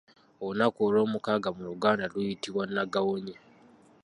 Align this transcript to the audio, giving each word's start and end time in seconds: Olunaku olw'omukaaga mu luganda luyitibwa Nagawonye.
Olunaku 0.45 0.79
olw'omukaaga 0.87 1.49
mu 1.55 1.61
luganda 1.67 2.05
luyitibwa 2.13 2.63
Nagawonye. 2.73 3.35